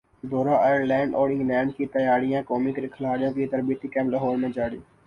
دورہ 0.23 0.55
ائرلینڈ 0.59 1.15
اور 1.15 1.29
انگلینڈ 1.29 1.75
کی 1.77 1.85
تیاریاںقومی 1.93 2.71
کھلاڑیوں 2.87 3.31
کا 3.33 3.45
تربیتی 3.51 3.87
کیمپ 3.87 4.09
لاہور 4.11 4.37
میں 4.37 4.49
جاری 4.51 4.79